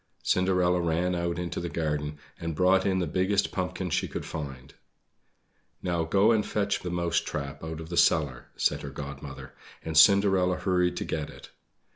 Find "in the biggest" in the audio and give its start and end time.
2.87-3.51